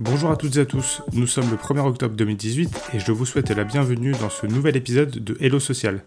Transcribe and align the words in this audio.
Bonjour 0.00 0.32
à 0.32 0.36
toutes 0.36 0.56
et 0.56 0.60
à 0.60 0.64
tous, 0.64 1.02
nous 1.12 1.28
sommes 1.28 1.48
le 1.52 1.56
1er 1.56 1.86
octobre 1.86 2.16
2018 2.16 2.90
et 2.94 2.98
je 2.98 3.12
vous 3.12 3.24
souhaite 3.24 3.50
la 3.50 3.62
bienvenue 3.62 4.10
dans 4.10 4.28
ce 4.28 4.44
nouvel 4.44 4.76
épisode 4.76 5.22
de 5.22 5.36
Hello 5.38 5.60
Social. 5.60 6.02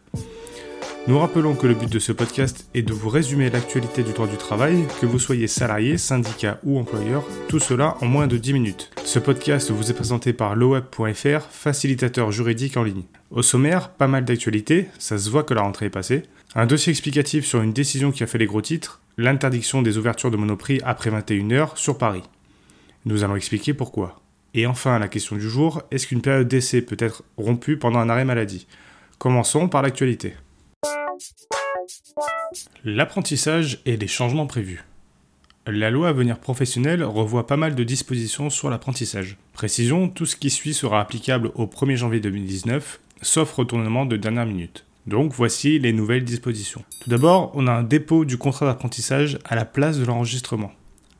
Nous 1.07 1.17
rappelons 1.17 1.55
que 1.55 1.67
le 1.67 1.73
but 1.73 1.89
de 1.89 1.97
ce 1.97 2.11
podcast 2.11 2.67
est 2.73 2.81
de 2.81 2.91
vous 2.91 3.07
résumer 3.07 3.49
l'actualité 3.49 4.03
du 4.03 4.11
droit 4.11 4.27
du 4.27 4.35
travail, 4.35 4.83
que 4.99 5.05
vous 5.05 5.19
soyez 5.19 5.47
salarié, 5.47 5.97
syndicat 5.97 6.59
ou 6.65 6.77
employeur, 6.77 7.23
tout 7.47 7.59
cela 7.59 7.95
en 8.01 8.07
moins 8.07 8.27
de 8.27 8.35
10 8.35 8.51
minutes. 8.51 8.91
Ce 9.05 9.19
podcast 9.19 9.71
vous 9.71 9.89
est 9.89 9.93
présenté 9.93 10.33
par 10.33 10.57
loweb.fr, 10.57 11.43
facilitateur 11.49 12.33
juridique 12.33 12.75
en 12.75 12.83
ligne. 12.83 13.05
Au 13.31 13.41
sommaire, 13.41 13.91
pas 13.91 14.07
mal 14.07 14.25
d'actualités, 14.25 14.87
ça 14.99 15.17
se 15.17 15.29
voit 15.29 15.43
que 15.43 15.53
la 15.53 15.61
rentrée 15.61 15.85
est 15.85 15.89
passée. 15.89 16.23
Un 16.55 16.65
dossier 16.65 16.91
explicatif 16.91 17.45
sur 17.45 17.61
une 17.61 17.71
décision 17.71 18.11
qui 18.11 18.23
a 18.23 18.27
fait 18.27 18.37
les 18.37 18.47
gros 18.47 18.61
titres, 18.61 18.99
l'interdiction 19.17 19.81
des 19.81 19.97
ouvertures 19.97 20.29
de 20.29 20.35
Monoprix 20.35 20.81
après 20.83 21.09
21h 21.09 21.77
sur 21.77 21.97
Paris. 21.97 22.23
Nous 23.05 23.23
allons 23.23 23.35
expliquer 23.35 23.73
pourquoi. 23.73 24.21
Et 24.53 24.65
enfin, 24.65 24.97
la 24.99 25.07
question 25.07 25.35
du 25.35 25.49
jour, 25.49 25.83
est-ce 25.91 26.07
qu'une 26.07 26.21
période 26.21 26.47
d'essai 26.47 26.81
peut 26.81 26.97
être 26.99 27.23
rompue 27.37 27.77
pendant 27.77 27.99
un 27.99 28.09
arrêt 28.09 28.25
maladie? 28.25 28.67
Commençons 29.17 29.69
par 29.69 29.81
l'actualité. 29.81 30.35
L'apprentissage 32.83 33.81
et 33.85 33.97
les 33.97 34.07
changements 34.07 34.47
prévus. 34.47 34.83
La 35.65 35.89
loi 35.89 36.09
Avenir 36.09 36.39
professionnel 36.39 37.03
revoit 37.03 37.45
pas 37.45 37.57
mal 37.57 37.75
de 37.75 37.83
dispositions 37.83 38.49
sur 38.49 38.69
l'apprentissage. 38.69 39.37
Précision, 39.53 40.07
tout 40.07 40.25
ce 40.25 40.37
qui 40.37 40.49
suit 40.49 40.73
sera 40.73 41.01
applicable 41.01 41.51
au 41.55 41.65
1er 41.65 41.97
janvier 41.97 42.19
2019, 42.21 42.99
sauf 43.21 43.51
retournement 43.51 44.05
de 44.05 44.15
dernière 44.15 44.45
minute. 44.45 44.85
Donc 45.07 45.33
voici 45.33 45.77
les 45.79 45.93
nouvelles 45.93 46.23
dispositions. 46.23 46.83
Tout 47.03 47.09
d'abord, 47.09 47.51
on 47.53 47.67
a 47.67 47.71
un 47.71 47.83
dépôt 47.83 48.23
du 48.23 48.37
contrat 48.37 48.65
d'apprentissage 48.65 49.39
à 49.45 49.55
la 49.55 49.65
place 49.65 49.97
de 49.97 50.05
l'enregistrement. 50.05 50.71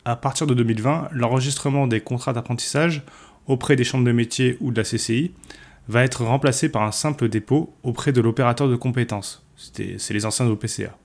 À 0.08 0.16
partir 0.16 0.48
de 0.48 0.54
2020, 0.54 1.10
l'enregistrement 1.12 1.86
des 1.86 2.00
contrats 2.00 2.32
d'apprentissage 2.32 3.04
auprès 3.46 3.76
des 3.76 3.84
chambres 3.84 4.06
de 4.06 4.14
métiers 4.14 4.56
ou 4.62 4.72
de 4.72 4.78
la 4.78 4.86
CCI 4.86 5.34
va 5.90 6.06
être 6.06 6.24
remplacé 6.24 6.70
par 6.70 6.84
un 6.84 6.94
simple 6.94 7.28
dépôt 7.28 7.74
auprès 7.84 8.14
de 8.14 8.22
l'opérateur 8.22 8.70
de 8.70 8.78
compétences. 8.78 9.46
C'est 9.58 10.12
les 10.12 10.26
anciens 10.26 10.48
OPCA. 10.48 10.98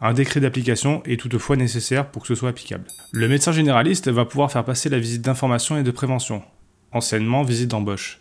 Un 0.00 0.14
décret 0.14 0.40
d'application 0.40 1.00
est 1.04 1.20
toutefois 1.20 1.54
nécessaire 1.54 2.10
pour 2.10 2.22
que 2.22 2.28
ce 2.28 2.34
soit 2.34 2.48
applicable. 2.48 2.88
Le 3.12 3.28
médecin 3.28 3.52
généraliste 3.52 4.08
va 4.08 4.24
pouvoir 4.24 4.50
faire 4.50 4.64
passer 4.64 4.88
la 4.88 4.98
visite 4.98 5.22
d'information 5.22 5.78
et 5.78 5.84
de 5.84 5.92
prévention, 5.92 6.42
anciennement 6.90 7.44
visite 7.44 7.70
d'embauche. 7.70 8.18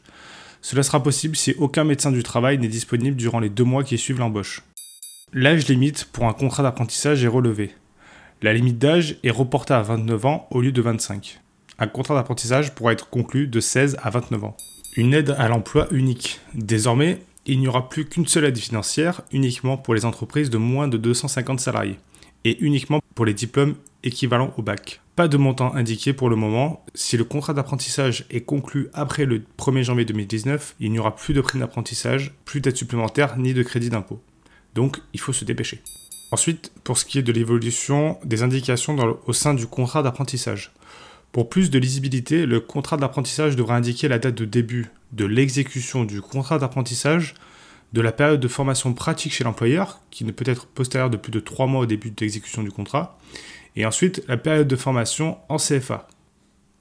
Cela 0.61 0.83
sera 0.83 1.01
possible 1.01 1.35
si 1.35 1.55
aucun 1.57 1.85
médecin 1.85 2.11
du 2.11 2.21
travail 2.21 2.59
n'est 2.59 2.67
disponible 2.67 3.17
durant 3.17 3.39
les 3.39 3.49
deux 3.49 3.63
mois 3.63 3.83
qui 3.83 3.97
suivent 3.97 4.19
l'embauche. 4.19 4.61
L'âge 5.33 5.67
limite 5.67 6.05
pour 6.13 6.27
un 6.27 6.33
contrat 6.33 6.61
d'apprentissage 6.61 7.23
est 7.23 7.27
relevé. 7.27 7.73
La 8.43 8.51
limite 8.51 8.77
d'âge 8.77 9.15
est 9.23 9.29
reportée 9.29 9.73
à 9.73 9.81
29 9.81 10.25
ans 10.25 10.47
au 10.51 10.59
lieu 10.59 10.73
de 10.73 10.81
25. 10.81 11.39
Un 11.79 11.87
contrat 11.87 12.15
d'apprentissage 12.15 12.75
pourra 12.75 12.91
être 12.91 13.09
conclu 13.09 13.47
de 13.47 13.61
16 13.61 13.95
à 14.03 14.09
29 14.09 14.43
ans. 14.43 14.57
Une 14.97 15.13
aide 15.13 15.33
à 15.37 15.47
l'emploi 15.47 15.87
unique. 15.91 16.41
Désormais, 16.53 17.21
il 17.45 17.61
n'y 17.61 17.69
aura 17.69 17.87
plus 17.87 18.03
qu'une 18.03 18.27
seule 18.27 18.43
aide 18.43 18.57
financière, 18.57 19.21
uniquement 19.31 19.77
pour 19.77 19.93
les 19.93 20.03
entreprises 20.03 20.49
de 20.49 20.57
moins 20.57 20.89
de 20.89 20.97
250 20.97 21.61
salariés, 21.61 21.99
et 22.43 22.61
uniquement 22.61 22.99
pour 23.15 23.23
les 23.23 23.33
diplômes 23.33 23.75
équivalents 24.03 24.53
au 24.57 24.61
bac. 24.61 24.99
Pas 25.15 25.29
de 25.29 25.37
montant 25.37 25.73
indiqué 25.73 26.11
pour 26.11 26.29
le 26.29 26.35
moment. 26.35 26.85
Si 26.95 27.15
le 27.15 27.23
contrat 27.23 27.53
d'apprentissage 27.53 28.25
est 28.29 28.41
conclu 28.41 28.89
après 28.93 29.23
le 29.23 29.43
1er 29.57 29.83
janvier 29.83 30.03
2019, 30.03 30.75
il 30.81 30.91
n'y 30.91 30.99
aura 30.99 31.15
plus 31.15 31.33
de 31.33 31.39
prime 31.39 31.61
d'apprentissage, 31.61 32.33
plus 32.43 32.59
d'aide 32.59 32.75
supplémentaire 32.75 33.37
ni 33.37 33.53
de 33.53 33.63
crédit 33.63 33.89
d'impôt. 33.89 34.21
Donc 34.75 34.99
il 35.13 35.21
faut 35.21 35.31
se 35.31 35.45
dépêcher. 35.45 35.81
Ensuite, 36.33 36.71
pour 36.83 36.97
ce 36.97 37.05
qui 37.05 37.19
est 37.19 37.21
de 37.21 37.31
l'évolution 37.31 38.17
des 38.25 38.41
indications 38.41 38.97
au 39.27 39.33
sein 39.33 39.53
du 39.53 39.67
contrat 39.67 40.01
d'apprentissage. 40.01 40.71
Pour 41.31 41.47
plus 41.47 41.69
de 41.69 41.77
lisibilité, 41.77 42.47
le 42.47 42.59
contrat 42.59 42.97
d'apprentissage 42.97 43.55
devra 43.55 43.75
indiquer 43.75 44.07
la 44.07 44.17
date 44.17 44.33
de 44.33 44.45
début 44.45 44.87
de 45.11 45.25
l'exécution 45.25 46.05
du 46.05 46.21
contrat 46.21 46.57
d'apprentissage, 46.57 47.35
de 47.93 48.01
la 48.01 48.11
période 48.11 48.39
de 48.39 48.47
formation 48.47 48.95
pratique 48.95 49.31
chez 49.31 49.43
l'employeur, 49.43 49.99
qui 50.09 50.25
ne 50.25 50.31
peut 50.31 50.49
être 50.49 50.65
postérieure 50.65 51.11
de 51.11 51.17
plus 51.17 51.31
de 51.31 51.39
3 51.39 51.67
mois 51.67 51.81
au 51.81 51.85
début 51.85 52.09
de 52.09 52.19
l'exécution 52.19 52.63
du 52.63 52.71
contrat, 52.71 53.19
et 53.75 53.85
ensuite 53.85 54.23
la 54.27 54.37
période 54.37 54.67
de 54.67 54.75
formation 54.75 55.37
en 55.49 55.57
CFA. 55.57 56.07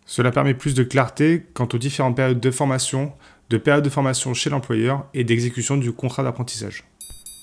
Cela 0.06 0.30
permet 0.30 0.54
plus 0.54 0.72
de 0.72 0.82
clarté 0.82 1.44
quant 1.52 1.68
aux 1.70 1.78
différentes 1.78 2.16
périodes 2.16 2.40
de 2.40 2.50
formation, 2.50 3.12
de 3.50 3.58
période 3.58 3.84
de 3.84 3.90
formation 3.90 4.32
chez 4.32 4.48
l'employeur 4.48 5.04
et 5.12 5.24
d'exécution 5.24 5.76
du 5.76 5.92
contrat 5.92 6.22
d'apprentissage. 6.22 6.84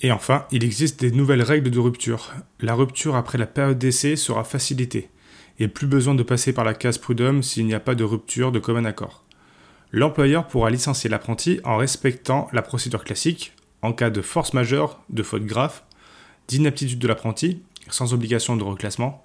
Et 0.02 0.12
enfin, 0.12 0.46
il 0.52 0.64
existe 0.64 1.02
des 1.02 1.12
nouvelles 1.12 1.42
règles 1.42 1.72
de 1.72 1.80
rupture. 1.80 2.34
La 2.62 2.74
rupture 2.74 3.16
après 3.16 3.38
la 3.38 3.48
période 3.48 3.78
d'essai 3.78 4.16
sera 4.16 4.44
facilitée 4.44 5.10
et 5.60 5.68
plus 5.68 5.88
besoin 5.88 6.16
de 6.16 6.24
passer 6.24 6.54
par 6.54 6.64
la 6.64 6.74
case 6.74 6.98
prud'homme 6.98 7.44
s'il 7.44 7.66
n'y 7.66 7.74
a 7.74 7.82
pas 7.82 7.96
de 7.96 8.04
rupture 8.04 8.52
de 8.52 8.60
commun 8.60 8.86
accord. 8.86 9.26
L'employeur 9.92 10.48
pourra 10.48 10.70
licencier 10.70 11.10
l'apprenti 11.10 11.60
en 11.64 11.76
respectant 11.78 12.48
la 12.54 12.62
procédure 12.62 13.04
classique 13.04 13.54
en 13.82 13.92
cas 13.92 14.10
de 14.10 14.22
force 14.22 14.54
majeure, 14.54 15.02
de 15.10 15.24
faute 15.24 15.46
grave, 15.46 15.82
d'inaptitude 16.48 17.00
de 17.00 17.08
l'apprenti, 17.08 17.62
sans 17.90 18.14
obligation 18.14 18.56
de 18.56 18.64
reclassement, 18.64 19.24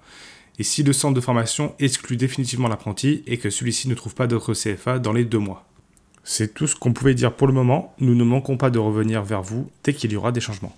et 0.57 0.63
si 0.63 0.83
le 0.83 0.93
centre 0.93 1.13
de 1.13 1.21
formation 1.21 1.75
exclut 1.79 2.17
définitivement 2.17 2.67
l'apprenti 2.67 3.23
et 3.27 3.37
que 3.37 3.49
celui-ci 3.49 3.89
ne 3.89 3.95
trouve 3.95 4.15
pas 4.15 4.27
d'autre 4.27 4.53
CFA 4.53 4.99
dans 4.99 5.13
les 5.13 5.25
deux 5.25 5.39
mois. 5.39 5.67
C'est 6.27 6.55
tout 6.55 6.65
ce 6.65 6.75
qu'on 6.75 6.91
pouvait 6.91 7.13
dire 7.13 7.33
pour 7.33 7.45
le 7.45 7.53
moment, 7.53 7.93
nous 7.99 8.15
ne 8.15 8.23
manquons 8.23 8.57
pas 8.57 8.71
de 8.71 8.79
revenir 8.79 9.23
vers 9.23 9.43
vous 9.43 9.69
dès 9.83 9.93
qu'il 9.93 10.11
y 10.11 10.15
aura 10.15 10.31
des 10.31 10.41
changements. 10.41 10.75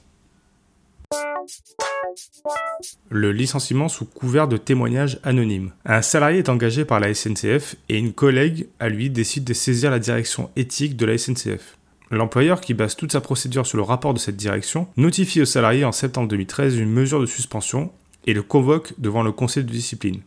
Le 3.09 3.31
licenciement 3.31 3.88
sous 3.88 4.03
couvert 4.03 4.50
de 4.50 4.57
témoignage 4.57 5.19
anonyme. 5.24 5.72
Un 5.86 6.02
salarié 6.02 6.40
est 6.40 6.50
engagé 6.50 6.84
par 6.84 7.00
la 7.00 7.13
SNCF 7.13 7.78
et 7.88 7.97
une 7.97 8.12
collègue, 8.12 8.68
à 8.81 8.90
lui, 8.90 9.09
décide 9.09 9.46
de 9.46 9.53
saisir 9.53 9.90
la 9.90 10.00
direction 10.00 10.50
éthique 10.57 10.97
de 10.97 11.06
la 11.06 11.18
SNCF. 11.18 11.78
L'employeur, 12.12 12.59
qui 12.59 12.74
base 12.74 12.97
toute 12.97 13.13
sa 13.13 13.22
procédure 13.22 13.66
sur 13.66 13.78
le 13.78 13.84
rapport 13.84 14.13
de 14.13 14.19
cette 14.19 14.36
direction, 14.36 14.90
notifie 14.97 15.41
au 15.41 15.46
salarié 15.46 15.86
en 15.86 15.94
septembre 15.94 16.28
2013 16.28 16.78
une 16.78 16.91
mesure 16.91 17.22
de 17.22 17.25
suspension 17.25 17.90
et 18.25 18.34
le 18.34 18.44
convoque 18.44 18.94
devant 18.97 19.24
le 19.24 19.31
conseil 19.31 19.63
de 19.63 19.72
discipline. 19.72 20.19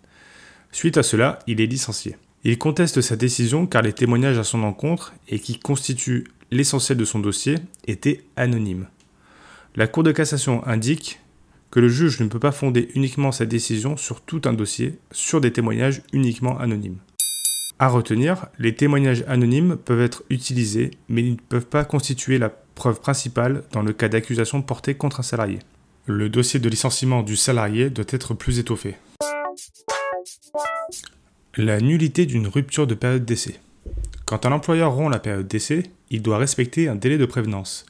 Suite 0.73 0.97
à 0.97 1.03
cela, 1.03 1.41
il 1.47 1.61
est 1.61 1.67
licencié. 1.67 2.17
Il 2.43 2.57
conteste 2.57 3.03
sa 3.03 3.17
décision 3.17 3.67
car 3.67 3.83
les 3.83 3.93
témoignages 3.93 4.39
à 4.39 4.45
son 4.45 4.63
encontre, 4.63 5.13
et 5.29 5.39
qui 5.39 5.59
constituent 5.59 6.25
l'essentiel 6.51 6.97
de 6.97 7.05
son 7.05 7.19
dossier, 7.19 7.57
étaient 7.87 8.25
anonymes. 8.37 8.87
La 9.77 9.87
Cour 9.87 10.05
de 10.05 10.13
cassation 10.13 10.67
indique 10.67 11.21
que 11.71 11.81
le 11.81 11.89
juge 11.89 12.19
ne 12.21 12.29
peut 12.29 12.41
pas 12.41 12.51
fonder 12.51 12.89
uniquement 12.95 13.31
sa 13.31 13.45
décision 13.45 13.97
sur 13.97 14.23
tout 14.23 14.41
un 14.47 14.55
dossier, 14.55 14.99
sur 15.13 15.41
des 15.41 15.53
témoignages 15.53 16.03
uniquement 16.13 16.59
anonymes. 16.59 16.99
À 17.79 17.89
retenir, 17.89 18.47
les 18.59 18.75
témoignages 18.75 19.25
anonymes 19.29 19.77
peuvent 19.77 20.01
être 20.01 20.25
utilisés, 20.31 20.93
mais 21.09 21.23
ils 21.23 21.33
ne 21.33 21.37
peuvent 21.37 21.67
pas 21.67 21.85
constituer 21.85 22.39
la 22.39 22.49
preuve 22.49 23.01
principale 23.01 23.65
dans 23.73 23.83
le 23.83 23.93
cas 23.93 24.09
d'accusation 24.09 24.63
portée 24.63 24.95
contre 24.95 25.21
un 25.21 25.23
salarié. 25.23 25.59
Le 26.07 26.31
dossier 26.31 26.59
de 26.59 26.69
licenciement 26.69 27.23
du 27.23 27.37
salarié 27.37 27.91
doit 27.91 28.07
être 28.09 28.35
plus 28.35 28.59
étoffé. 28.59 28.97
La 31.57 31.81
nullité 31.81 32.27
d'une 32.27 32.47
rupture 32.47 32.87
de 32.87 32.95
période 32.95 33.25
d'essai. 33.25 33.59
Quand 34.25 34.47
un 34.47 34.53
employeur 34.53 34.93
rompt 34.93 35.11
la 35.11 35.19
période 35.19 35.49
d'essai, 35.49 35.83
il 36.09 36.23
doit 36.23 36.39
respecter 36.39 36.87
un 36.87 36.95
délai 36.95 37.19
de 37.19 37.27
prévenance. 37.27 37.87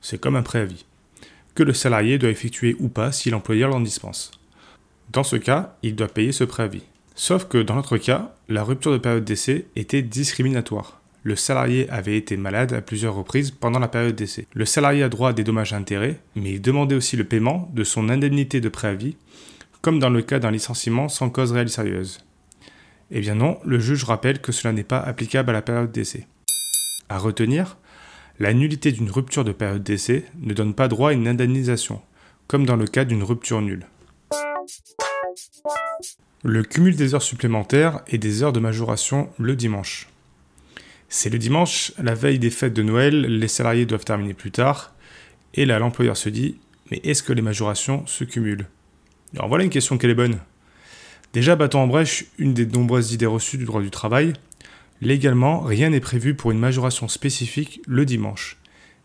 C'est 0.00 0.20
comme 0.20 0.34
un 0.34 0.42
préavis 0.42 0.84
que 1.54 1.62
le 1.62 1.72
salarié 1.72 2.18
doit 2.18 2.30
effectuer 2.30 2.74
ou 2.80 2.88
pas 2.88 3.12
si 3.12 3.30
l'employeur 3.30 3.70
l'en 3.70 3.80
dispense. 3.80 4.32
Dans 5.12 5.22
ce 5.22 5.36
cas, 5.36 5.76
il 5.84 5.94
doit 5.94 6.08
payer 6.08 6.32
ce 6.32 6.42
préavis. 6.42 6.82
Sauf 7.14 7.46
que 7.46 7.58
dans 7.58 7.76
notre 7.76 7.96
cas, 7.96 8.34
la 8.48 8.64
rupture 8.64 8.90
de 8.90 8.98
période 8.98 9.24
d'essai 9.24 9.66
était 9.76 10.02
discriminatoire. 10.02 11.00
Le 11.22 11.36
salarié 11.36 11.88
avait 11.90 12.16
été 12.16 12.36
malade 12.36 12.72
à 12.72 12.80
plusieurs 12.80 13.14
reprises 13.14 13.52
pendant 13.52 13.78
la 13.78 13.88
période 13.88 14.16
d'essai. 14.16 14.48
Le 14.52 14.64
salarié 14.64 15.04
a 15.04 15.08
droit 15.08 15.30
à 15.30 15.32
des 15.32 15.44
dommages 15.44 15.72
à 15.72 15.76
intérêts, 15.76 16.18
mais 16.34 16.54
il 16.54 16.60
demandait 16.60 16.96
aussi 16.96 17.16
le 17.16 17.24
paiement 17.24 17.70
de 17.72 17.84
son 17.84 18.08
indemnité 18.08 18.60
de 18.60 18.68
préavis, 18.68 19.16
comme 19.80 20.00
dans 20.00 20.10
le 20.10 20.22
cas 20.22 20.40
d'un 20.40 20.50
licenciement 20.50 21.08
sans 21.08 21.30
cause 21.30 21.52
réelle 21.52 21.70
sérieuse. 21.70 22.25
Eh 23.10 23.20
bien 23.20 23.36
non, 23.36 23.58
le 23.64 23.78
juge 23.78 24.04
rappelle 24.04 24.40
que 24.40 24.52
cela 24.52 24.72
n'est 24.72 24.84
pas 24.84 24.98
applicable 24.98 25.50
à 25.50 25.52
la 25.52 25.62
période 25.62 25.92
d'essai. 25.92 26.26
À 27.08 27.18
retenir, 27.18 27.76
la 28.40 28.52
nullité 28.52 28.90
d'une 28.90 29.10
rupture 29.10 29.44
de 29.44 29.52
période 29.52 29.82
d'essai 29.82 30.24
ne 30.40 30.54
donne 30.54 30.74
pas 30.74 30.88
droit 30.88 31.10
à 31.10 31.12
une 31.12 31.28
indemnisation, 31.28 32.02
comme 32.48 32.66
dans 32.66 32.76
le 32.76 32.86
cas 32.86 33.04
d'une 33.04 33.22
rupture 33.22 33.62
nulle. 33.62 33.86
Le 36.42 36.62
cumul 36.62 36.96
des 36.96 37.14
heures 37.14 37.22
supplémentaires 37.22 38.02
et 38.08 38.18
des 38.18 38.42
heures 38.42 38.52
de 38.52 38.60
majoration 38.60 39.30
le 39.38 39.56
dimanche. 39.56 40.08
C'est 41.08 41.30
le 41.30 41.38
dimanche, 41.38 41.92
la 41.98 42.14
veille 42.14 42.40
des 42.40 42.50
fêtes 42.50 42.74
de 42.74 42.82
Noël, 42.82 43.20
les 43.20 43.48
salariés 43.48 43.86
doivent 43.86 44.04
terminer 44.04 44.34
plus 44.34 44.50
tard, 44.50 44.94
et 45.54 45.64
là 45.64 45.78
l'employeur 45.78 46.16
se 46.16 46.28
dit 46.28 46.58
Mais 46.90 47.00
est-ce 47.04 47.22
que 47.22 47.32
les 47.32 47.42
majorations 47.42 48.04
se 48.06 48.24
cumulent? 48.24 48.66
Alors 49.34 49.48
voilà 49.48 49.64
une 49.64 49.70
question 49.70 49.96
qui 49.96 50.06
est 50.06 50.14
bonne. 50.14 50.40
Déjà, 51.36 51.54
battons 51.54 51.80
en 51.80 51.86
brèche 51.86 52.24
une 52.38 52.54
des 52.54 52.64
nombreuses 52.64 53.12
idées 53.12 53.26
reçues 53.26 53.58
du 53.58 53.66
droit 53.66 53.82
du 53.82 53.90
travail, 53.90 54.32
Légalement, 55.02 55.60
rien 55.60 55.90
n'est 55.90 56.00
prévu 56.00 56.34
pour 56.34 56.50
une 56.50 56.58
majoration 56.58 57.08
spécifique 57.08 57.82
le 57.86 58.06
dimanche, 58.06 58.56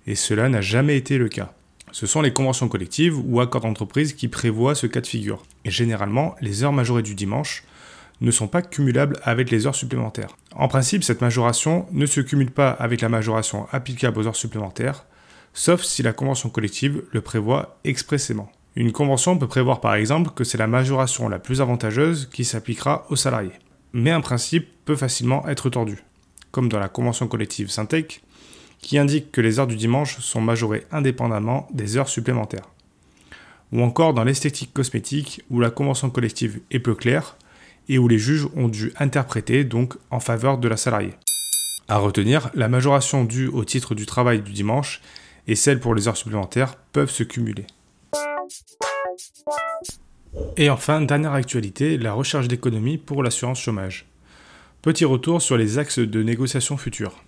et 0.07 0.15
cela 0.15 0.47
n'a 0.47 0.61
jamais 0.61 0.95
été 0.95 1.17
le 1.17 1.27
cas. 1.27 1.53
Ce 1.91 2.07
sont 2.07 2.21
les 2.21 2.31
conventions 2.31 2.69
collectives 2.69 3.19
ou 3.25 3.41
accords 3.41 3.59
d'entreprise 3.59 4.13
qui 4.13 4.29
prévoient 4.29 4.75
ce 4.75 4.87
cas 4.87 5.01
de 5.01 5.07
figure. 5.07 5.43
Et 5.65 5.71
généralement, 5.71 6.35
les 6.39 6.63
heures 6.63 6.71
majorées 6.71 7.03
du 7.03 7.15
dimanche 7.15 7.65
ne 8.21 8.31
sont 8.31 8.47
pas 8.47 8.61
cumulables 8.61 9.19
avec 9.23 9.51
les 9.51 9.67
heures 9.67 9.75
supplémentaires. 9.75 10.37
En 10.55 10.69
principe, 10.69 11.03
cette 11.03 11.19
majoration 11.19 11.85
ne 11.91 12.05
se 12.05 12.21
cumule 12.21 12.51
pas 12.51 12.71
avec 12.71 13.01
la 13.01 13.09
majoration 13.09 13.67
applicable 13.73 14.19
aux 14.19 14.27
heures 14.27 14.37
supplémentaires, 14.37 15.05
sauf 15.53 15.83
si 15.83 16.01
la 16.01 16.13
convention 16.13 16.49
collective 16.49 17.03
le 17.11 17.19
prévoit 17.19 17.77
expressément. 17.83 18.49
Une 18.75 18.93
convention 18.93 19.37
peut 19.37 19.47
prévoir 19.47 19.81
par 19.81 19.95
exemple 19.95 20.31
que 20.31 20.45
c'est 20.45 20.57
la 20.57 20.67
majoration 20.67 21.27
la 21.27 21.39
plus 21.39 21.59
avantageuse 21.59 22.29
qui 22.31 22.45
s'appliquera 22.45 23.05
aux 23.09 23.17
salariés. 23.17 23.51
Mais 23.91 24.11
un 24.11 24.21
principe 24.21 24.69
peut 24.85 24.95
facilement 24.95 25.45
être 25.49 25.69
tordu, 25.69 26.03
comme 26.51 26.69
dans 26.69 26.79
la 26.79 26.87
convention 26.87 27.27
collective 27.27 27.69
Syntec, 27.69 28.23
qui 28.79 28.97
indique 28.97 29.31
que 29.31 29.41
les 29.41 29.59
heures 29.59 29.67
du 29.67 29.75
dimanche 29.75 30.19
sont 30.19 30.41
majorées 30.41 30.85
indépendamment 30.91 31.67
des 31.73 31.97
heures 31.97 32.07
supplémentaires. 32.07 32.69
Ou 33.73 33.81
encore 33.81 34.13
dans 34.13 34.23
l'esthétique 34.23 34.73
cosmétique, 34.73 35.43
où 35.49 35.59
la 35.59 35.69
convention 35.69 36.09
collective 36.09 36.61
est 36.71 36.79
peu 36.79 36.95
claire 36.95 37.35
et 37.89 37.97
où 37.97 38.07
les 38.07 38.17
juges 38.17 38.47
ont 38.55 38.69
dû 38.69 38.93
interpréter 38.97 39.65
donc 39.65 39.95
en 40.11 40.19
faveur 40.21 40.57
de 40.57 40.69
la 40.69 40.77
salariée. 40.77 41.13
À 41.89 41.97
retenir, 41.97 42.49
la 42.53 42.69
majoration 42.69 43.25
due 43.25 43.47
au 43.47 43.65
titre 43.65 43.95
du 43.95 44.05
travail 44.05 44.41
du 44.41 44.53
dimanche 44.53 45.01
et 45.47 45.55
celle 45.55 45.81
pour 45.81 45.93
les 45.93 46.07
heures 46.07 46.15
supplémentaires 46.15 46.75
peuvent 46.93 47.11
se 47.11 47.23
cumuler. 47.23 47.65
Et 50.57 50.69
enfin, 50.69 51.01
dernière 51.01 51.33
actualité, 51.33 51.97
la 51.97 52.13
recherche 52.13 52.47
d'économie 52.47 52.97
pour 52.97 53.23
l'assurance 53.23 53.59
chômage. 53.59 54.05
Petit 54.81 55.05
retour 55.05 55.41
sur 55.41 55.57
les 55.57 55.77
axes 55.77 55.99
de 55.99 56.23
négociation 56.23 56.77
futures. 56.77 57.23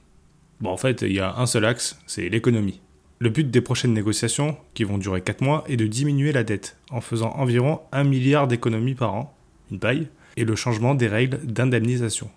Bon, 0.61 0.69
en 0.69 0.77
fait, 0.77 1.01
il 1.01 1.13
y 1.13 1.19
a 1.19 1.35
un 1.37 1.45
seul 1.45 1.65
axe, 1.65 1.99
c'est 2.07 2.29
l'économie. 2.29 2.81
Le 3.19 3.29
but 3.29 3.49
des 3.49 3.61
prochaines 3.61 3.93
négociations, 3.93 4.57
qui 4.73 4.83
vont 4.83 4.97
durer 4.97 5.21
4 5.21 5.41
mois, 5.41 5.63
est 5.67 5.77
de 5.77 5.87
diminuer 5.87 6.31
la 6.31 6.43
dette, 6.43 6.77
en 6.89 7.01
faisant 7.01 7.31
environ 7.35 7.81
1 7.91 8.03
milliard 8.03 8.47
d'économies 8.47 8.95
par 8.95 9.13
an, 9.13 9.35
une 9.71 9.79
paille, 9.79 10.07
et 10.35 10.45
le 10.45 10.55
changement 10.55 10.95
des 10.95 11.07
règles 11.07 11.39
d'indemnisation. 11.45 12.29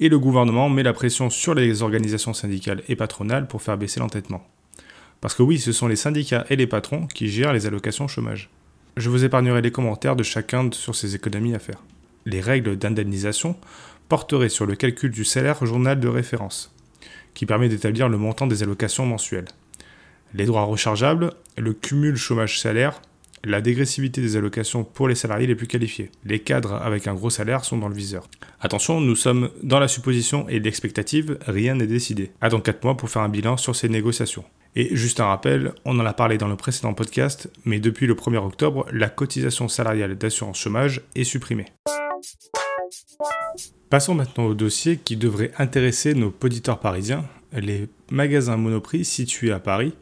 Et 0.00 0.08
le 0.08 0.18
gouvernement 0.18 0.68
met 0.68 0.82
la 0.82 0.92
pression 0.92 1.30
sur 1.30 1.54
les 1.54 1.82
organisations 1.82 2.32
syndicales 2.32 2.82
et 2.88 2.96
patronales 2.96 3.46
pour 3.46 3.62
faire 3.62 3.78
baisser 3.78 4.00
l'entêtement. 4.00 4.46
Parce 5.20 5.34
que 5.34 5.42
oui, 5.42 5.58
ce 5.58 5.72
sont 5.72 5.88
les 5.88 5.96
syndicats 5.96 6.46
et 6.48 6.56
les 6.56 6.66
patrons 6.66 7.06
qui 7.06 7.28
gèrent 7.28 7.52
les 7.52 7.66
allocations 7.66 8.08
chômage. 8.08 8.48
Je 8.96 9.10
vous 9.10 9.24
épargnerai 9.24 9.62
les 9.62 9.70
commentaires 9.70 10.16
de 10.16 10.22
chacun 10.22 10.70
sur 10.72 10.94
ces 10.94 11.14
économies 11.14 11.54
à 11.54 11.58
faire. 11.58 11.82
Les 12.26 12.40
règles 12.40 12.76
d'indemnisation 12.76 13.56
porteraient 14.08 14.48
sur 14.48 14.66
le 14.66 14.76
calcul 14.76 15.10
du 15.10 15.24
salaire 15.24 15.64
journal 15.64 16.00
de 16.00 16.08
référence, 16.08 16.74
qui 17.34 17.46
permet 17.46 17.68
d'établir 17.68 18.08
le 18.08 18.18
montant 18.18 18.46
des 18.46 18.62
allocations 18.62 19.06
mensuelles. 19.06 19.48
Les 20.34 20.46
droits 20.46 20.64
rechargeables, 20.64 21.32
le 21.56 21.72
cumul 21.72 22.16
chômage-salaire, 22.16 23.00
la 23.44 23.60
dégressivité 23.60 24.20
des 24.20 24.36
allocations 24.36 24.84
pour 24.84 25.08
les 25.08 25.14
salariés 25.14 25.46
les 25.46 25.54
plus 25.54 25.66
qualifiés. 25.66 26.10
Les 26.24 26.40
cadres 26.40 26.74
avec 26.74 27.06
un 27.06 27.14
gros 27.14 27.30
salaire 27.30 27.64
sont 27.64 27.78
dans 27.78 27.88
le 27.88 27.94
viseur. 27.94 28.28
Attention, 28.60 29.00
nous 29.00 29.16
sommes 29.16 29.50
dans 29.62 29.80
la 29.80 29.88
supposition 29.88 30.48
et 30.48 30.60
l'expectative, 30.60 31.38
rien 31.46 31.74
n'est 31.74 31.86
décidé. 31.86 32.32
À 32.40 32.50
dans 32.50 32.60
4 32.60 32.84
mois 32.84 32.96
pour 32.96 33.08
faire 33.08 33.22
un 33.22 33.28
bilan 33.28 33.56
sur 33.56 33.74
ces 33.74 33.88
négociations. 33.88 34.44
Et 34.76 34.94
juste 34.94 35.20
un 35.20 35.26
rappel, 35.26 35.72
on 35.84 35.98
en 35.98 36.06
a 36.06 36.12
parlé 36.12 36.38
dans 36.38 36.48
le 36.48 36.56
précédent 36.56 36.94
podcast, 36.94 37.50
mais 37.64 37.80
depuis 37.80 38.06
le 38.06 38.14
1er 38.14 38.36
octobre, 38.36 38.86
la 38.92 39.08
cotisation 39.08 39.66
salariale 39.68 40.16
d'assurance 40.16 40.58
chômage 40.58 41.02
est 41.16 41.24
supprimée. 41.24 41.66
Passons 43.88 44.14
maintenant 44.14 44.44
au 44.44 44.54
dossier 44.54 44.98
qui 44.98 45.16
devrait 45.16 45.50
intéresser 45.58 46.14
nos 46.14 46.32
auditeurs 46.42 46.78
parisiens. 46.78 47.24
Les 47.52 47.88
magasins 48.12 48.56
Monoprix 48.56 49.04
situés 49.04 49.50
à 49.50 49.58
Paris 49.58 49.94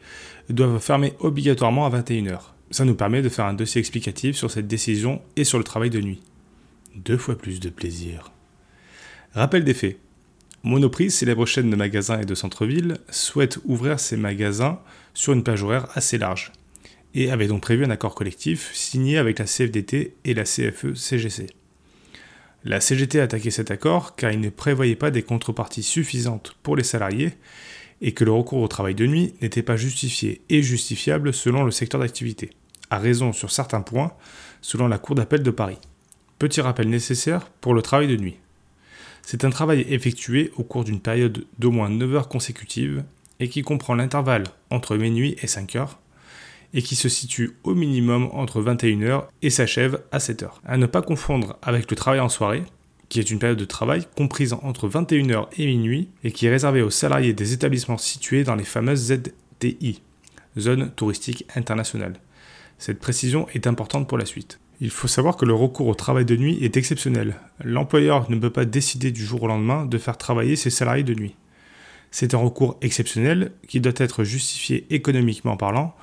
doivent 0.49 0.79
fermer 0.79 1.13
obligatoirement 1.19 1.87
à 1.87 1.89
21h. 1.89 2.39
Ça 2.69 2.85
nous 2.85 2.93
permet 2.93 3.23
de 3.23 3.29
faire 3.29 3.45
un 3.45 3.55
dossier 3.55 3.79
explicatif 3.79 4.35
sur 4.35 4.51
cette 4.51 4.67
décision 4.67 5.23
et 5.35 5.43
sur 5.43 5.57
le 5.57 5.63
travail 5.63 5.89
de 5.89 5.99
nuit. 5.99 6.21
Deux 6.95 7.17
fois 7.17 7.35
plus 7.35 7.59
de 7.59 7.69
plaisir. 7.69 8.31
Rappel 9.33 9.63
des 9.63 9.73
faits. 9.73 9.97
Monoprix, 10.63 11.11
célèbre 11.11 11.45
chaîne 11.45 11.69
de 11.69 11.75
magasins 11.75 12.19
et 12.19 12.25
de 12.25 12.35
centre-ville, 12.35 12.97
souhaite 13.09 13.59
ouvrir 13.63 13.99
ses 13.99 14.17
magasins 14.17 14.79
sur 15.13 15.33
une 15.33 15.43
plage 15.43 15.63
horaire 15.63 15.87
assez 15.95 16.17
large 16.17 16.51
et 17.15 17.31
avait 17.31 17.47
donc 17.47 17.61
prévu 17.61 17.85
un 17.85 17.89
accord 17.89 18.13
collectif 18.13 18.71
signé 18.73 19.17
avec 19.17 19.39
la 19.39 19.45
CFDT 19.45 20.15
et 20.25 20.33
la 20.33 20.43
CFE-CGC. 20.43 21.47
La 22.65 22.81
CGT 22.81 23.21
a 23.21 23.23
attaqué 23.23 23.51
cet 23.51 23.71
accord 23.71 24.15
car 24.15 24.31
il 24.31 24.41
ne 24.41 24.49
prévoyait 24.49 24.97
pas 24.97 25.11
des 25.11 25.23
contreparties 25.23 25.83
suffisantes 25.83 26.57
pour 26.61 26.75
les 26.75 26.83
salariés 26.83 27.33
et 28.01 28.13
que 28.13 28.25
le 28.25 28.31
recours 28.31 28.61
au 28.61 28.67
travail 28.67 28.95
de 28.95 29.05
nuit 29.07 29.33
n'était 29.41 29.63
pas 29.63 29.77
justifié 29.77 30.41
et 30.49 30.61
justifiable 30.61 31.33
selon 31.33 31.63
le 31.63 31.71
secteur 31.71 32.01
d'activité, 32.01 32.49
à 32.89 32.99
raison 32.99 33.31
sur 33.31 33.51
certains 33.51 33.81
points 33.81 34.11
selon 34.61 34.87
la 34.87 34.97
Cour 34.97 35.15
d'appel 35.15 35.41
de 35.41 35.51
Paris. 35.51 35.77
Petit 36.37 36.61
rappel 36.61 36.89
nécessaire 36.89 37.49
pour 37.61 37.73
le 37.73 37.81
travail 37.81 38.07
de 38.07 38.17
nuit. 38.17 38.37
C'est 39.31 39.45
un 39.45 39.51
travail 39.51 39.85
effectué 39.87 40.51
au 40.57 40.63
cours 40.63 40.83
d'une 40.83 40.99
période 40.99 41.45
d'au 41.59 41.69
moins 41.69 41.91
9 41.91 42.15
heures 42.15 42.29
consécutives 42.29 43.03
et 43.39 43.47
qui 43.47 43.61
comprend 43.61 43.93
l'intervalle 43.93 44.45
entre 44.71 44.97
minuit 44.97 45.35
et 45.43 45.45
5 45.45 45.75
heures 45.75 45.99
et 46.73 46.81
qui 46.81 46.95
se 46.95 47.09
situe 47.09 47.51
au 47.63 47.75
minimum 47.75 48.31
entre 48.33 48.59
21h 48.59 49.25
et 49.43 49.51
s'achève 49.51 50.01
à 50.11 50.17
7h. 50.17 50.49
À 50.65 50.77
ne 50.77 50.87
pas 50.87 51.03
confondre 51.03 51.57
avec 51.61 51.91
le 51.91 51.95
travail 51.95 52.19
en 52.21 52.27
soirée, 52.27 52.63
qui 53.09 53.19
est 53.19 53.29
une 53.29 53.37
période 53.37 53.59
de 53.59 53.65
travail 53.65 54.07
comprise 54.17 54.53
entre 54.53 54.89
21h 54.89 55.45
et 55.59 55.67
minuit 55.67 56.09
et 56.23 56.31
qui 56.31 56.47
est 56.47 56.49
réservée 56.49 56.81
aux 56.81 56.89
salariés 56.89 57.33
des 57.33 57.53
établissements 57.53 57.99
situés 57.99 58.43
dans 58.43 58.55
les 58.55 58.63
fameuses 58.63 59.13
ZTI, 59.13 60.01
zones 60.57 60.89
touristiques 60.95 61.45
internationales. 61.55 62.19
Cette 62.79 62.99
précision 62.99 63.47
est 63.49 63.67
importante 63.67 64.09
pour 64.09 64.17
la 64.17 64.25
suite. 64.25 64.59
Il 64.81 64.91
faut 64.91 65.09
savoir 65.09 65.35
que 65.35 65.45
le 65.45 65.53
recours 65.53 65.87
au 65.87 65.95
travail 65.95 66.23
de 66.23 66.37
nuit 66.37 66.57
est 66.61 66.77
exceptionnel. 66.77 67.35
L'employeur 67.63 68.31
ne 68.31 68.37
peut 68.37 68.49
pas 68.49 68.63
décider 68.63 69.11
du 69.11 69.25
jour 69.25 69.43
au 69.43 69.47
lendemain 69.47 69.85
de 69.85 69.97
faire 69.97 70.17
travailler 70.17 70.55
ses 70.55 70.69
salariés 70.69 71.03
de 71.03 71.13
nuit. 71.13 71.35
C'est 72.11 72.33
un 72.33 72.37
recours 72.37 72.77
exceptionnel 72.81 73.51
qui 73.67 73.81
doit 73.81 73.93
être 73.97 74.23
justifié 74.23 74.87
économiquement 74.89 75.57
parlant 75.57 75.95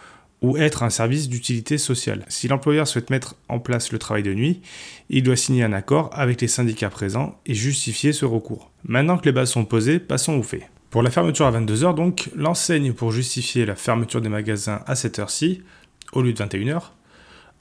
ou 0.42 0.58
être 0.58 0.82
un 0.82 0.90
service 0.90 1.30
d'utilité 1.30 1.78
sociale. 1.78 2.26
Si 2.28 2.48
l'employeur 2.48 2.86
souhaite 2.86 3.08
mettre 3.08 3.36
en 3.48 3.58
place 3.58 3.92
le 3.92 3.98
travail 3.98 4.22
de 4.22 4.34
nuit, 4.34 4.60
il 5.08 5.22
doit 5.22 5.36
signer 5.36 5.64
un 5.64 5.72
accord 5.72 6.10
avec 6.12 6.42
les 6.42 6.48
syndicats 6.48 6.90
présents 6.90 7.40
et 7.46 7.54
justifier 7.54 8.12
ce 8.12 8.26
recours. 8.26 8.70
Maintenant 8.84 9.16
que 9.16 9.24
les 9.24 9.32
bases 9.32 9.50
sont 9.50 9.64
posées, 9.64 9.98
passons 9.98 10.34
aux 10.34 10.42
faits. 10.42 10.68
Pour 10.90 11.02
la 11.02 11.10
fermeture 11.10 11.46
à 11.46 11.52
22h 11.52 11.94
donc, 11.94 12.30
l'enseigne 12.36 12.92
pour 12.92 13.10
justifier 13.10 13.64
la 13.64 13.74
fermeture 13.74 14.20
des 14.20 14.28
magasins 14.28 14.82
à 14.86 14.94
cette 14.94 15.18
heure-ci, 15.18 15.62
au 16.12 16.22
lieu 16.22 16.34
de 16.34 16.42
21h, 16.42 16.90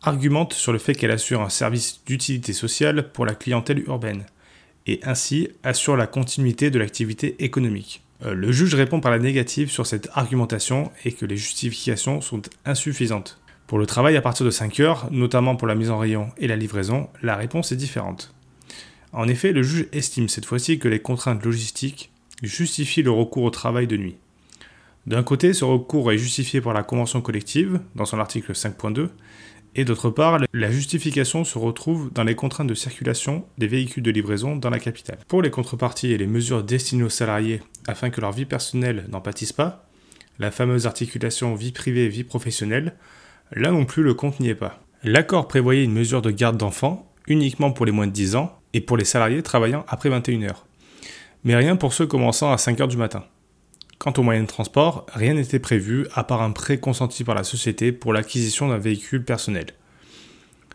argumente 0.05 0.53
sur 0.53 0.71
le 0.71 0.79
fait 0.79 0.95
qu'elle 0.95 1.11
assure 1.11 1.41
un 1.41 1.49
service 1.49 2.01
d'utilité 2.05 2.53
sociale 2.53 3.11
pour 3.11 3.25
la 3.25 3.35
clientèle 3.35 3.83
urbaine, 3.87 4.25
et 4.87 4.99
ainsi 5.03 5.49
assure 5.63 5.97
la 5.97 6.07
continuité 6.07 6.69
de 6.69 6.79
l'activité 6.79 7.43
économique. 7.43 8.03
Euh, 8.23 8.33
le 8.33 8.51
juge 8.51 8.75
répond 8.75 9.01
par 9.01 9.11
la 9.11 9.19
négative 9.19 9.69
sur 9.69 9.85
cette 9.85 10.09
argumentation 10.13 10.91
et 11.03 11.11
que 11.11 11.25
les 11.25 11.37
justifications 11.37 12.21
sont 12.21 12.41
insuffisantes. 12.65 13.39
Pour 13.67 13.79
le 13.79 13.87
travail 13.87 14.15
à 14.15 14.21
partir 14.21 14.45
de 14.45 14.51
5 14.51 14.79
heures, 14.79 15.07
notamment 15.11 15.55
pour 15.55 15.67
la 15.67 15.75
mise 15.75 15.89
en 15.89 15.97
rayon 15.97 16.29
et 16.37 16.47
la 16.47 16.55
livraison, 16.55 17.09
la 17.23 17.35
réponse 17.35 17.71
est 17.71 17.75
différente. 17.75 18.33
En 19.11 19.27
effet, 19.27 19.51
le 19.51 19.63
juge 19.63 19.87
estime 19.91 20.29
cette 20.29 20.45
fois-ci 20.45 20.77
que 20.77 20.87
les 20.87 20.99
contraintes 20.99 21.43
logistiques 21.43 22.11
justifient 22.43 23.01
le 23.01 23.11
recours 23.11 23.43
au 23.43 23.49
travail 23.49 23.87
de 23.87 23.97
nuit. 23.97 24.17
D'un 25.07 25.23
côté, 25.23 25.53
ce 25.53 25.65
recours 25.65 26.11
est 26.11 26.17
justifié 26.17 26.61
par 26.61 26.73
la 26.73 26.83
convention 26.83 27.21
collective, 27.21 27.79
dans 27.95 28.05
son 28.05 28.19
article 28.19 28.53
5.2, 28.53 29.09
et 29.75 29.83
d'autre 29.83 30.09
part, 30.09 30.39
la 30.53 30.71
justification 30.71 31.43
se 31.43 31.57
retrouve 31.57 32.11
dans 32.13 32.23
les 32.23 32.35
contraintes 32.35 32.67
de 32.67 32.73
circulation 32.73 33.45
des 33.57 33.67
véhicules 33.67 34.03
de 34.03 34.11
livraison 34.11 34.55
dans 34.55 34.69
la 34.69 34.79
capitale. 34.79 35.19
Pour 35.27 35.41
les 35.41 35.49
contreparties 35.49 36.13
et 36.13 36.17
les 36.17 36.27
mesures 36.27 36.63
destinées 36.63 37.03
aux 37.03 37.09
salariés 37.09 37.61
afin 37.87 38.09
que 38.09 38.21
leur 38.21 38.31
vie 38.31 38.45
personnelle 38.45 39.05
n'en 39.09 39.19
pâtisse 39.19 39.51
pas, 39.51 39.85
la 40.39 40.51
fameuse 40.51 40.85
articulation 40.85 41.55
vie 41.55 41.73
privée-vie 41.73 42.23
professionnelle, 42.23 42.95
là 43.51 43.71
non 43.71 43.85
plus 43.85 44.03
le 44.03 44.13
compte 44.13 44.39
n'y 44.39 44.49
est 44.49 44.55
pas. 44.55 44.81
L'accord 45.03 45.47
prévoyait 45.47 45.83
une 45.83 45.93
mesure 45.93 46.21
de 46.21 46.31
garde 46.31 46.57
d'enfants 46.57 47.11
uniquement 47.27 47.71
pour 47.71 47.85
les 47.85 47.91
moins 47.91 48.07
de 48.07 48.11
10 48.11 48.37
ans 48.37 48.57
et 48.73 48.81
pour 48.81 48.97
les 48.97 49.05
salariés 49.05 49.43
travaillant 49.43 49.85
après 49.87 50.09
21h. 50.09 50.53
Mais 51.43 51.55
rien 51.55 51.75
pour 51.75 51.93
ceux 51.93 52.07
commençant 52.07 52.51
à 52.51 52.55
5h 52.55 52.87
du 52.87 52.97
matin. 52.97 53.23
Quant 54.05 54.13
aux 54.17 54.21
moyens 54.21 54.45
de 54.45 54.51
transport, 54.51 55.07
rien 55.15 55.33
n'était 55.33 55.57
prévu 55.57 56.05
à 56.13 56.23
part 56.23 56.43
un 56.43 56.51
prêt 56.51 56.77
consenti 56.77 57.23
par 57.23 57.33
la 57.33 57.43
société 57.43 57.91
pour 57.91 58.13
l'acquisition 58.13 58.67
d'un 58.67 58.77
véhicule 58.77 59.25
personnel. 59.25 59.65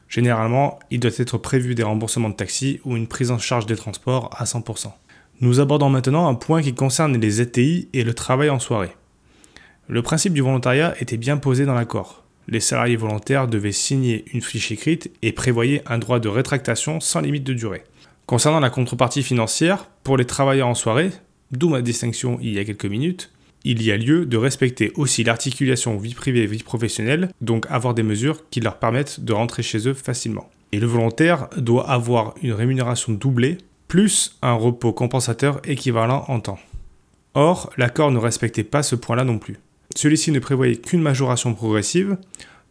Généralement, 0.08 0.80
il 0.90 0.98
doit 0.98 1.12
être 1.16 1.38
prévu 1.38 1.76
des 1.76 1.84
remboursements 1.84 2.30
de 2.30 2.34
taxi 2.34 2.80
ou 2.84 2.96
une 2.96 3.06
prise 3.06 3.30
en 3.30 3.38
charge 3.38 3.66
des 3.66 3.76
transports 3.76 4.30
à 4.36 4.46
100%. 4.46 4.90
Nous 5.42 5.60
abordons 5.60 5.90
maintenant 5.90 6.26
un 6.26 6.34
point 6.34 6.60
qui 6.60 6.74
concerne 6.74 7.16
les 7.20 7.30
ZTI 7.30 7.88
et 7.92 8.02
le 8.02 8.14
travail 8.14 8.50
en 8.50 8.58
soirée. 8.58 8.96
Le 9.86 10.02
principe 10.02 10.32
du 10.32 10.40
volontariat 10.40 11.00
était 11.00 11.16
bien 11.16 11.36
posé 11.36 11.66
dans 11.66 11.74
l'accord. 11.74 12.24
Les 12.48 12.58
salariés 12.58 12.96
volontaires 12.96 13.46
devaient 13.46 13.70
signer 13.70 14.24
une 14.34 14.42
fiche 14.42 14.72
écrite 14.72 15.12
et 15.22 15.30
prévoyaient 15.30 15.84
un 15.86 15.98
droit 15.98 16.18
de 16.18 16.28
rétractation 16.28 16.98
sans 16.98 17.20
limite 17.20 17.44
de 17.44 17.54
durée. 17.54 17.84
Concernant 18.26 18.58
la 18.58 18.70
contrepartie 18.70 19.22
financière, 19.22 19.88
pour 20.02 20.16
les 20.16 20.24
travailleurs 20.24 20.66
en 20.66 20.74
soirée, 20.74 21.12
d'où 21.50 21.68
ma 21.68 21.82
distinction 21.82 22.38
il 22.40 22.52
y 22.54 22.58
a 22.58 22.64
quelques 22.64 22.86
minutes, 22.86 23.30
il 23.64 23.82
y 23.82 23.92
a 23.92 23.96
lieu 23.96 24.24
de 24.24 24.36
respecter 24.36 24.92
aussi 24.96 25.22
l'articulation 25.22 25.98
vie 25.98 26.14
privée 26.14 26.42
et 26.42 26.46
vie 26.46 26.62
professionnelle, 26.62 27.30
donc 27.40 27.66
avoir 27.68 27.94
des 27.94 28.02
mesures 28.02 28.48
qui 28.50 28.60
leur 28.60 28.78
permettent 28.78 29.20
de 29.20 29.32
rentrer 29.32 29.62
chez 29.62 29.86
eux 29.86 29.94
facilement. 29.94 30.48
Et 30.72 30.80
le 30.80 30.86
volontaire 30.86 31.48
doit 31.56 31.90
avoir 31.90 32.34
une 32.42 32.52
rémunération 32.52 33.12
doublée, 33.12 33.58
plus 33.88 34.38
un 34.40 34.54
repos 34.54 34.92
compensateur 34.92 35.60
équivalent 35.64 36.24
en 36.28 36.40
temps. 36.40 36.60
Or, 37.34 37.70
l'accord 37.76 38.10
ne 38.10 38.18
respectait 38.18 38.64
pas 38.64 38.82
ce 38.82 38.94
point-là 38.94 39.24
non 39.24 39.38
plus. 39.38 39.58
Celui-ci 39.94 40.30
ne 40.32 40.38
prévoyait 40.38 40.76
qu'une 40.76 41.02
majoration 41.02 41.54
progressive 41.54 42.16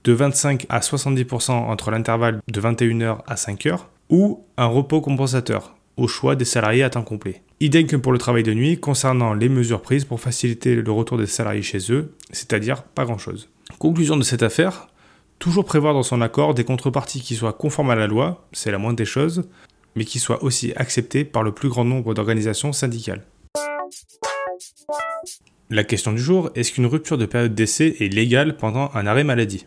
de 0.06 0.14
25 0.14 0.66
à 0.70 0.80
70% 0.80 1.52
entre 1.52 1.92
l'intervalle 1.92 2.40
de 2.50 2.62
21h 2.62 3.20
à 3.28 3.36
5h, 3.36 3.80
ou 4.10 4.44
un 4.58 4.66
repos 4.66 5.02
compensateur, 5.02 5.76
au 5.98 6.08
choix 6.08 6.36
des 6.36 6.46
salariés 6.46 6.84
à 6.84 6.90
temps 6.90 7.04
complet. 7.04 7.42
Idem 7.62 7.88
que 7.88 7.98
pour 7.98 8.14
le 8.14 8.18
travail 8.18 8.44
de 8.44 8.54
nuit 8.54 8.80
concernant 8.80 9.34
les 9.34 9.50
mesures 9.50 9.82
prises 9.82 10.06
pour 10.06 10.22
faciliter 10.22 10.76
le 10.76 10.92
retour 10.92 11.18
des 11.18 11.26
salariés 11.26 11.62
chez 11.62 11.92
eux, 11.92 12.14
c'est-à-dire 12.32 12.84
pas 12.84 13.04
grand-chose. 13.04 13.50
Conclusion 13.80 14.16
de 14.16 14.24
cette 14.24 14.44
affaire, 14.44 14.88
toujours 15.40 15.66
prévoir 15.66 15.94
dans 15.94 16.04
son 16.04 16.22
accord 16.22 16.54
des 16.54 16.64
contreparties 16.64 17.20
qui 17.20 17.36
soient 17.36 17.52
conformes 17.52 17.90
à 17.90 17.96
la 17.96 18.08
loi, 18.08 18.48
c'est 18.54 18.72
la 18.72 18.78
moindre 18.78 18.96
des 18.96 19.04
choses, 19.04 19.44
mais 19.96 20.06
qui 20.06 20.20
soient 20.20 20.42
aussi 20.42 20.72
acceptées 20.78 21.26
par 21.26 21.44
le 21.44 21.52
plus 21.52 21.68
grand 21.68 21.84
nombre 21.84 22.14
d'organisations 22.14 22.72
syndicales. 22.72 23.26
La 25.70 25.84
question 25.84 26.14
du 26.14 26.22
jour, 26.22 26.52
est-ce 26.56 26.72
qu'une 26.72 26.86
rupture 26.86 27.18
de 27.18 27.26
période 27.26 27.56
d'essai 27.56 27.98
est 28.00 28.14
légale 28.14 28.56
pendant 28.56 28.90
un 28.94 29.06
arrêt 29.06 29.26
maladie? 29.26 29.66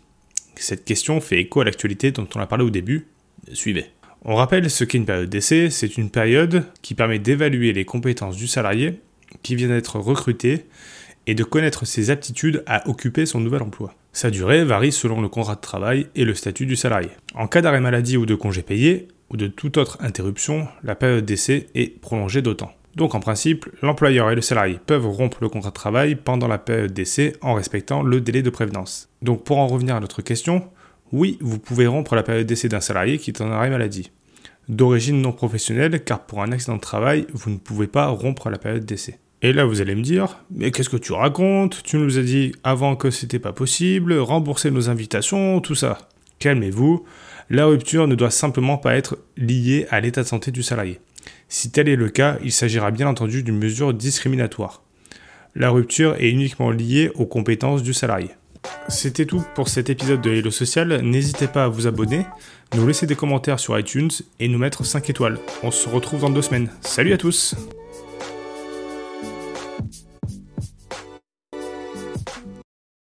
Cette 0.57 0.87
question 0.87 1.21
fait 1.21 1.41
écho 1.41 1.61
à 1.61 1.65
l'actualité 1.65 2.11
dont 2.11 2.29
on 2.35 2.41
a 2.41 2.47
parlé 2.47 2.65
au 2.65 2.71
début. 2.71 3.09
Suivez. 3.53 3.91
On 4.25 4.37
rappelle 4.37 4.71
ce 4.71 4.85
qu'est 4.85 4.99
une 4.99 5.05
période 5.05 5.29
d'essai, 5.29 5.69
c'est 5.69 5.97
une 5.97 6.09
période 6.09 6.65
qui 6.81 6.95
permet 6.95 7.19
d'évaluer 7.19 7.73
les 7.73 7.85
compétences 7.85 8.37
du 8.37 8.47
salarié 8.47 9.01
qui 9.43 9.57
vient 9.57 9.67
d'être 9.67 9.99
recruté 9.99 10.67
et 11.27 11.35
de 11.35 11.43
connaître 11.43 11.87
ses 11.87 12.11
aptitudes 12.11 12.63
à 12.67 12.89
occuper 12.89 13.27
son 13.27 13.41
nouvel 13.41 13.63
emploi. 13.63 13.95
Sa 14.13 14.31
durée 14.31 14.65
varie 14.65 14.93
selon 14.93 15.21
le 15.21 15.29
contrat 15.29 15.57
de 15.57 15.61
travail 15.61 16.07
et 16.15 16.25
le 16.25 16.35
statut 16.35 16.67
du 16.67 16.77
salarié. 16.77 17.11
En 17.35 17.49
cas 17.49 17.63
d'arrêt 17.63 17.81
maladie 17.81 18.17
ou 18.17 18.25
de 18.25 18.37
congé 18.37 18.63
payé, 18.63 19.09
ou 19.31 19.37
de 19.37 19.49
toute 19.49 19.77
autre 19.77 19.99
interruption, 20.01 20.69
la 20.85 20.95
période 20.95 21.25
d'essai 21.25 21.67
est 21.75 22.01
prolongée 22.01 22.43
d'autant. 22.43 22.71
Donc 22.95 23.17
en 23.17 23.21
principe, 23.21 23.67
l'employeur 23.83 24.31
et 24.31 24.37
le 24.37 24.43
salarié 24.43 24.79
peuvent 24.87 25.07
rompre 25.07 25.39
le 25.41 25.49
contrat 25.49 25.71
de 25.71 25.75
travail 25.75 26.15
pendant 26.15 26.47
la 26.47 26.59
période 26.59 26.93
d'essai 26.93 27.33
en 27.41 27.55
respectant 27.55 28.03
le 28.03 28.21
délai 28.21 28.43
de 28.43 28.51
prévenance. 28.51 29.09
Donc 29.23 29.43
pour 29.43 29.59
en 29.59 29.67
revenir 29.67 29.97
à 29.97 30.01
notre 30.01 30.23
question, 30.23 30.69
oui, 31.13 31.39
vous 31.41 31.59
pouvez 31.59 31.87
rompre 31.87 32.15
la 32.15 32.23
période 32.23 32.47
d'essai 32.47 32.69
d'un 32.69 32.81
salarié 32.81 33.19
qui 33.19 33.31
est 33.31 33.41
en 33.43 33.51
arrêt 33.51 33.71
maladie. 33.71 34.11
D'origine 34.69 35.21
non 35.21 35.33
professionnelle, 35.33 36.03
car 36.05 36.25
pour 36.25 36.43
un 36.43 36.53
accident 36.53 36.77
de 36.77 36.81
travail, 36.81 37.27
vous 37.33 37.51
ne 37.51 37.59
pouvez 37.59 37.87
pas 37.87 38.07
rompre 38.07 38.49
la 38.49 38.59
période 38.59 38.85
d'essai. 38.85 39.19
Et 39.43 39.53
là, 39.53 39.65
vous 39.65 39.81
allez 39.81 39.95
me 39.95 40.03
dire, 40.03 40.39
mais 40.51 40.71
qu'est-ce 40.71 40.89
que 40.89 40.97
tu 40.97 41.13
racontes? 41.13 41.83
Tu 41.83 41.97
nous 41.97 42.17
as 42.17 42.23
dit 42.23 42.53
avant 42.63 42.95
que 42.95 43.11
c'était 43.11 43.41
pas 43.41 43.53
possible, 43.53 44.15
rembourser 44.15 44.71
nos 44.71 44.89
invitations, 44.89 45.61
tout 45.61 45.75
ça. 45.75 45.99
Calmez-vous, 46.39 47.05
la 47.51 47.67
rupture 47.67 48.07
ne 48.07 48.15
doit 48.15 48.31
simplement 48.31 48.79
pas 48.79 48.95
être 48.95 49.19
liée 49.37 49.87
à 49.91 50.01
l'état 50.01 50.23
de 50.23 50.29
santé 50.29 50.53
du 50.53 50.63
salarié. 50.63 51.01
Si 51.49 51.71
tel 51.71 51.89
est 51.89 51.97
le 51.97 52.09
cas, 52.09 52.39
il 52.43 52.53
s'agira 52.53 52.91
bien 52.93 53.09
entendu 53.09 53.43
d'une 53.43 53.59
mesure 53.59 53.93
discriminatoire. 53.93 54.83
La 55.55 55.71
rupture 55.71 56.15
est 56.19 56.31
uniquement 56.31 56.71
liée 56.71 57.11
aux 57.17 57.27
compétences 57.27 57.83
du 57.83 57.93
salarié. 57.93 58.31
C'était 58.89 59.27
tout 59.27 59.45
pour 59.55 59.69
cet 59.69 59.91
épisode 59.91 60.21
de 60.21 60.31
Hello 60.31 60.51
Social. 60.51 61.01
N'hésitez 61.03 61.47
pas 61.47 61.65
à 61.65 61.69
vous 61.69 61.87
abonner, 61.87 62.27
nous 62.75 62.87
laisser 62.87 63.07
des 63.07 63.17
commentaires 63.17 63.59
sur 63.59 63.79
iTunes 63.79 64.11
et 64.41 64.49
nous 64.49 64.59
mettre 64.59 64.85
5 64.85 65.09
étoiles. 65.11 65.39
On 65.63 65.71
se 65.71 65.89
retrouve 65.89 66.21
dans 66.23 66.31
deux 66.31 66.43
semaines. 66.43 66.71
Salut 66.81 67.13
à 67.13 67.19
tous 67.19 67.55